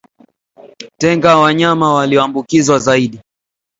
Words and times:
Tenga 0.97 1.35
wanyama 1.37 1.93
walioambukizwa 1.93 2.79
zaidi 2.79 3.21